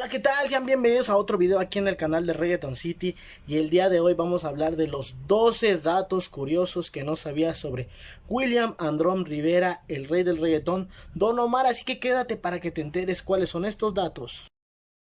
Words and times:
Hola, 0.00 0.08
¿qué 0.08 0.18
tal? 0.18 0.48
Sean 0.48 0.64
bienvenidos 0.64 1.10
a 1.10 1.16
otro 1.18 1.36
video 1.36 1.60
aquí 1.60 1.78
en 1.78 1.86
el 1.86 1.98
canal 1.98 2.24
de 2.24 2.32
Reggaeton 2.32 2.74
City 2.74 3.14
y 3.46 3.58
el 3.58 3.68
día 3.68 3.90
de 3.90 4.00
hoy 4.00 4.14
vamos 4.14 4.46
a 4.46 4.48
hablar 4.48 4.76
de 4.76 4.86
los 4.86 5.16
12 5.26 5.76
datos 5.76 6.30
curiosos 6.30 6.90
que 6.90 7.04
no 7.04 7.16
sabías 7.16 7.58
sobre 7.58 7.86
William 8.26 8.74
Androm 8.78 9.26
Rivera, 9.26 9.82
el 9.88 10.08
rey 10.08 10.22
del 10.22 10.38
reggaetón, 10.38 10.88
Don 11.14 11.38
Omar, 11.38 11.66
así 11.66 11.84
que 11.84 11.98
quédate 11.98 12.38
para 12.38 12.60
que 12.60 12.70
te 12.70 12.80
enteres 12.80 13.22
cuáles 13.22 13.50
son 13.50 13.66
estos 13.66 13.92
datos. 13.92 14.46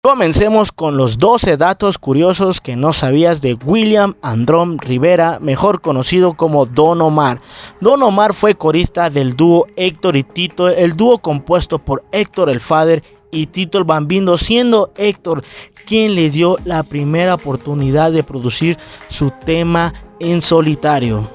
Comencemos 0.03 0.73
con 0.73 0.97
los 0.97 1.19
12 1.19 1.55
datos 1.55 1.97
curiosos 1.97 2.59
que 2.59 2.75
no 2.75 2.91
sabías 2.91 3.39
de 3.39 3.53
William 3.53 4.15
Androm 4.21 4.77
Rivera, 4.77 5.39
mejor 5.39 5.79
conocido 5.79 6.33
como 6.33 6.65
Don 6.65 7.01
Omar. 7.01 7.39
Don 7.79 8.03
Omar 8.03 8.33
fue 8.33 8.55
corista 8.55 9.09
del 9.09 9.37
dúo 9.37 9.67
Héctor 9.77 10.17
y 10.17 10.23
Tito, 10.23 10.67
el 10.67 10.97
dúo 10.97 11.19
compuesto 11.19 11.79
por 11.79 12.03
Héctor 12.11 12.49
el 12.49 12.59
Father 12.59 13.20
y 13.31 13.47
Tito 13.47 13.77
el 13.77 13.83
Bambino, 13.83 14.37
siendo 14.37 14.91
Héctor 14.95 15.43
quien 15.85 16.15
le 16.15 16.29
dio 16.29 16.57
la 16.65 16.83
primera 16.83 17.35
oportunidad 17.35 18.11
de 18.11 18.23
producir 18.23 18.77
su 19.09 19.31
tema 19.45 19.93
en 20.19 20.41
solitario. 20.41 21.27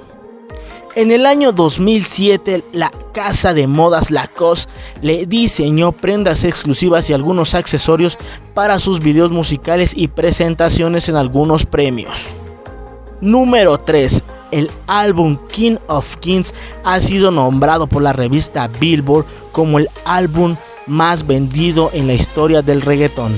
En 0.95 1.11
el 1.11 1.27
año 1.27 1.53
2007, 1.53 2.65
la 2.73 2.91
casa 3.13 3.53
de 3.53 3.67
modas 3.67 4.11
Lacoste 4.11 4.73
le 5.03 5.27
diseñó 5.27 5.93
prendas 5.93 6.43
exclusivas 6.43 7.11
y 7.11 7.13
algunos 7.13 7.55
accesorios 7.55 8.17
para 8.55 8.79
sus 8.79 9.01
videos 9.01 9.31
musicales 9.31 9.93
y 9.95 10.09
presentaciones 10.09 11.11
en 11.11 11.17
algunos 11.17 11.67
premios. 11.67 12.19
Número 13.21 13.79
3. 13.79 14.25
El 14.53 14.71
álbum 14.87 15.37
King 15.53 15.77
of 15.89 16.17
Kings 16.17 16.55
ha 16.83 16.99
sido 17.01 17.31
nombrado 17.31 17.87
por 17.87 18.01
la 18.01 18.15
revista 18.15 18.67
Billboard 18.81 19.27
como 19.53 19.79
el 19.79 19.91
álbum 20.07 20.57
más 20.87 21.27
vendido 21.27 21.91
en 21.93 22.07
la 22.07 22.15
historia 22.15 22.63
del 22.63 22.81
reggaetón. 22.83 23.35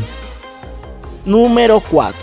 Número 1.25 1.80
4. 1.91 2.16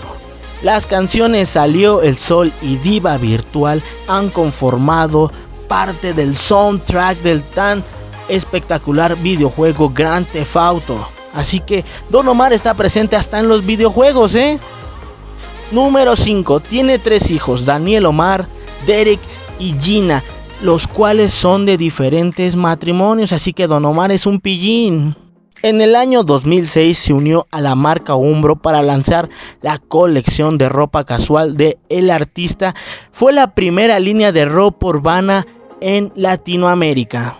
Las 0.61 0.85
canciones 0.85 1.49
Salió 1.49 2.01
el 2.01 2.17
Sol 2.17 2.51
y 2.61 2.77
Diva 2.77 3.17
Virtual 3.17 3.83
han 4.07 4.29
conformado 4.29 5.31
parte 5.67 6.13
del 6.13 6.35
soundtrack 6.35 7.17
del 7.19 7.43
tan 7.43 7.83
espectacular 8.29 9.15
videojuego 9.17 9.91
Grand 9.93 10.27
Theft 10.27 10.55
Auto. 10.55 11.09
Así 11.33 11.59
que 11.59 11.83
Don 12.09 12.27
Omar 12.27 12.53
está 12.53 12.73
presente 12.73 13.15
hasta 13.15 13.39
en 13.39 13.49
los 13.49 13.65
videojuegos, 13.65 14.35
¿eh? 14.35 14.59
Número 15.71 16.15
5. 16.15 16.61
Tiene 16.61 16.97
tres 16.97 17.29
hijos, 17.29 17.65
Daniel 17.65 18.05
Omar, 18.05 18.45
Derek 18.85 19.19
y 19.59 19.73
Gina 19.79 20.23
los 20.61 20.87
cuales 20.87 21.33
son 21.33 21.65
de 21.65 21.77
diferentes 21.77 22.55
matrimonios, 22.55 23.33
así 23.33 23.53
que 23.53 23.67
Don 23.67 23.85
Omar 23.85 24.11
es 24.11 24.25
un 24.25 24.39
pillín. 24.39 25.15
En 25.65 25.81
el 25.81 25.95
año 25.95 26.21
2006 26.21 26.95
se 26.95 27.11
unió 27.11 27.47
a 27.49 27.59
la 27.59 27.73
marca 27.73 28.13
Umbro 28.13 28.55
para 28.55 28.83
lanzar 28.83 29.29
la 29.63 29.79
colección 29.79 30.59
de 30.59 30.69
ropa 30.69 31.05
casual 31.05 31.57
de 31.57 31.79
el 31.89 32.11
artista. 32.11 32.75
Fue 33.11 33.33
la 33.33 33.55
primera 33.55 33.99
línea 33.99 34.31
de 34.31 34.45
ropa 34.45 34.85
urbana 34.85 35.47
en 35.81 36.11
Latinoamérica. 36.13 37.39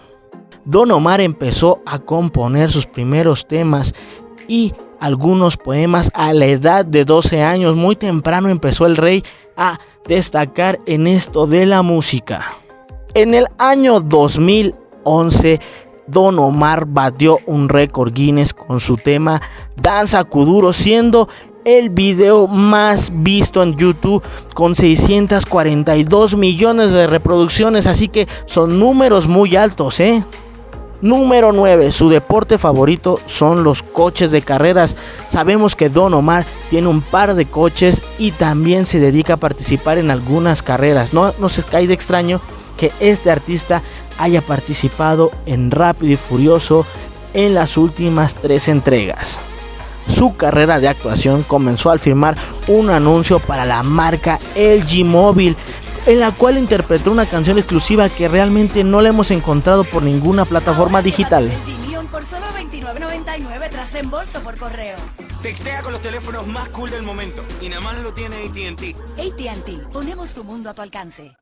Don 0.64 0.90
Omar 0.90 1.22
empezó 1.22 1.84
a 1.86 2.00
componer 2.00 2.72
sus 2.72 2.88
primeros 2.88 3.48
temas 3.48 3.94
y 4.48 4.74
algunos 5.00 5.56
poemas 5.56 6.10
a 6.16 6.34
la 6.34 6.48
edad 6.48 6.84
de 6.84 7.06
12 7.06 7.44
años. 7.44 7.76
Muy 7.76 7.96
temprano 7.96 8.50
empezó 8.50 8.88
el 8.88 8.96
rey 8.96 9.22
a 9.56 9.80
destacar 10.08 10.80
en 10.88 11.06
esto 11.06 11.46
de 11.46 11.68
la 11.68 11.84
música. 11.84 12.54
En 13.14 13.36
el 13.36 13.46
año 13.60 14.00
2011, 14.00 15.60
Don 16.08 16.38
Omar 16.40 16.86
batió 16.86 17.40
un 17.46 17.70
récord 17.70 18.14
Guinness 18.14 18.54
con 18.54 18.80
su 18.80 18.96
tema 18.96 19.42
Danza 19.76 20.24
Kuduro, 20.24 20.74
siendo 20.74 21.28
el 21.66 21.90
video 21.90 22.48
más 22.48 23.12
visto 23.12 23.64
en 23.64 23.76
YouTube 23.76 24.24
con 24.54 24.76
642 24.76 26.38
millones 26.38 26.92
de 26.92 27.08
reproducciones, 27.08 27.88
así 27.88 28.08
que 28.08 28.28
son 28.46 28.80
números 28.80 29.28
muy 29.28 29.56
altos, 29.56 30.00
¿eh? 30.00 30.24
Número 31.02 31.52
9. 31.52 31.92
Su 31.92 32.10
deporte 32.10 32.58
favorito 32.58 33.20
son 33.28 33.64
los 33.64 33.84
coches 33.84 34.32
de 34.32 34.42
carreras. 34.42 34.96
Sabemos 35.30 35.76
que 35.76 35.90
Don 35.90 36.14
Omar 36.14 36.46
tiene 36.70 36.88
un 36.88 37.02
par 37.02 37.36
de 37.36 37.46
coches 37.46 38.02
y 38.18 38.32
también 38.32 38.86
se 38.86 39.00
dedica 39.00 39.34
a 39.34 39.38
participar 39.38 39.98
en 39.98 40.10
algunas 40.10 40.64
carreras. 40.64 41.14
No, 41.14 41.34
no 41.38 41.50
se 41.50 41.64
cae 41.64 41.86
de 41.86 41.94
extraño 41.94 42.42
que 42.78 42.92
este 43.00 43.30
artista 43.30 43.82
haya 44.18 44.42
participado 44.42 45.32
en 45.46 45.72
Rápido 45.72 46.14
y 46.14 46.18
Furioso 46.18 46.86
en 47.34 47.54
las 47.54 47.78
últimas 47.78 48.34
tres 48.34 48.68
entregas. 48.68 49.40
Su 50.14 50.36
carrera 50.36 50.80
de 50.80 50.88
actuación 50.88 51.44
comenzó 51.44 51.90
al 51.90 52.00
firmar 52.00 52.36
un 52.68 52.90
anuncio 52.90 53.40
para 53.40 53.66
la 53.66 53.84
marca 53.84 54.40
LG 54.56 55.04
Mobile, 55.04 55.56
en 56.06 56.20
la 56.20 56.32
cual 56.32 56.58
interpretó 56.58 57.12
una 57.12 57.26
canción 57.26 57.58
exclusiva 57.58 58.10
que 58.10 58.28
realmente 58.28 58.84
no 58.84 59.02
la 59.02 59.10
hemos 59.10 59.32
encontrado 59.32 59.84
por 59.84 60.04
ninguna 60.04 60.46
plataforma 60.46 61.02
digital. 61.02 61.52
Por 62.12 62.24
solo 62.24 62.46
$29.99 62.46 63.70
tras 63.70 63.94
embolso 63.96 64.40
por 64.40 64.56
correo. 64.56 64.96
Textea 65.42 65.82
con 65.82 65.92
los 65.92 66.02
teléfonos 66.02 66.48
más 66.48 66.70
cool 66.70 66.90
del 66.90 67.04
momento 67.04 67.44
y 67.60 67.68
nada 67.68 67.82
más 67.82 67.98
lo 67.98 68.14
tiene 68.14 68.38
ATT. 68.46 68.96
ATT, 69.20 69.92
ponemos 69.92 70.34
tu 70.34 70.46
mundo 70.46 70.70
a 70.70 70.74
tu 70.74 70.82
alcance. 70.82 71.36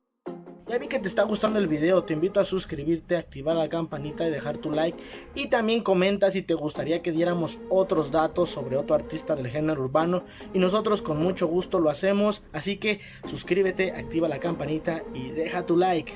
Ya 0.74 0.80
vi 0.80 0.88
que 0.88 0.98
te 0.98 1.06
está 1.06 1.22
gustando 1.22 1.60
el 1.60 1.68
video, 1.68 2.02
te 2.02 2.14
invito 2.14 2.40
a 2.40 2.44
suscribirte, 2.44 3.16
activar 3.16 3.54
la 3.54 3.68
campanita 3.68 4.26
y 4.26 4.30
dejar 4.32 4.58
tu 4.58 4.72
like. 4.72 4.98
Y 5.36 5.48
también 5.48 5.84
comenta 5.84 6.32
si 6.32 6.42
te 6.42 6.54
gustaría 6.54 7.00
que 7.00 7.12
diéramos 7.12 7.60
otros 7.70 8.10
datos 8.10 8.48
sobre 8.48 8.76
otro 8.76 8.96
artista 8.96 9.36
del 9.36 9.46
género 9.46 9.84
urbano. 9.84 10.24
Y 10.52 10.58
nosotros 10.58 11.00
con 11.00 11.22
mucho 11.22 11.46
gusto 11.46 11.78
lo 11.78 11.90
hacemos. 11.90 12.42
Así 12.52 12.78
que 12.78 12.98
suscríbete, 13.24 13.92
activa 13.92 14.26
la 14.26 14.40
campanita 14.40 15.04
y 15.14 15.30
deja 15.30 15.64
tu 15.64 15.76
like. 15.76 16.12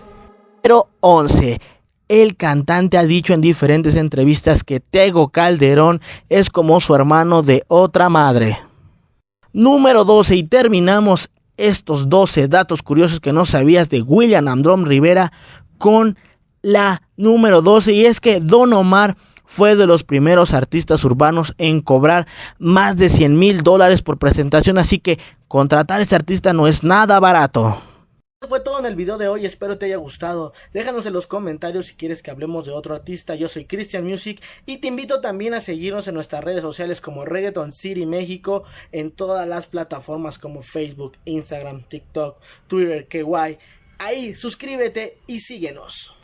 Número 0.64 0.88
11. 1.02 1.60
El 2.08 2.36
cantante 2.36 2.98
ha 2.98 3.04
dicho 3.04 3.34
en 3.34 3.40
diferentes 3.40 3.94
entrevistas 3.94 4.64
que 4.64 4.80
Tego 4.80 5.28
Calderón 5.28 6.00
es 6.28 6.50
como 6.50 6.80
su 6.80 6.96
hermano 6.96 7.42
de 7.42 7.62
otra 7.68 8.08
madre. 8.08 8.58
Número 9.52 10.04
12 10.04 10.34
y 10.34 10.42
terminamos 10.42 11.30
estos 11.58 12.08
12 12.08 12.48
datos 12.48 12.82
curiosos 12.82 13.20
que 13.20 13.32
no 13.32 13.44
sabías 13.44 13.88
de 13.90 14.00
William 14.00 14.48
Androm 14.48 14.84
Rivera 14.84 15.32
con 15.76 16.16
la 16.62 17.02
número 17.16 17.62
12 17.62 17.92
y 17.92 18.06
es 18.06 18.20
que 18.20 18.40
Don 18.40 18.72
Omar 18.72 19.16
fue 19.44 19.76
de 19.76 19.86
los 19.86 20.04
primeros 20.04 20.52
artistas 20.52 21.04
urbanos 21.04 21.54
en 21.58 21.80
cobrar 21.80 22.26
más 22.58 22.96
de 22.96 23.08
100 23.08 23.38
mil 23.38 23.62
dólares 23.62 24.02
por 24.02 24.18
presentación, 24.18 24.76
así 24.76 24.98
que 24.98 25.18
contratar 25.48 26.00
a 26.00 26.02
este 26.02 26.16
artista 26.16 26.52
no 26.52 26.66
es 26.66 26.84
nada 26.84 27.18
barato. 27.18 27.80
Fue 28.46 28.60
todo 28.60 28.78
en 28.78 28.86
el 28.86 28.94
video 28.94 29.18
de 29.18 29.26
hoy, 29.26 29.44
espero 29.44 29.78
te 29.78 29.86
haya 29.86 29.96
gustado. 29.96 30.52
Déjanos 30.72 31.04
en 31.06 31.12
los 31.12 31.26
comentarios 31.26 31.86
si 31.86 31.96
quieres 31.96 32.22
que 32.22 32.30
hablemos 32.30 32.64
de 32.64 32.72
otro 32.72 32.94
artista. 32.94 33.34
Yo 33.34 33.48
soy 33.48 33.64
Christian 33.64 34.04
Music 34.04 34.40
y 34.64 34.78
te 34.78 34.86
invito 34.86 35.20
también 35.20 35.54
a 35.54 35.60
seguirnos 35.60 36.06
en 36.06 36.14
nuestras 36.14 36.44
redes 36.44 36.62
sociales 36.62 37.00
como 37.00 37.24
Reggaeton 37.24 37.72
City 37.72 38.06
México 38.06 38.62
en 38.92 39.10
todas 39.10 39.48
las 39.48 39.66
plataformas 39.66 40.38
como 40.38 40.62
Facebook, 40.62 41.16
Instagram, 41.24 41.82
TikTok, 41.82 42.40
Twitter, 42.68 43.08
guay. 43.24 43.58
Ahí 43.98 44.36
suscríbete 44.36 45.18
y 45.26 45.40
síguenos. 45.40 46.17